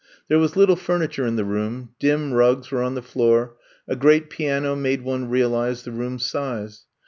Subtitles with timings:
[0.29, 3.57] There was little furniture in the room, dim rugs were on the floor,
[3.87, 6.87] a great piano made one realize the room's size.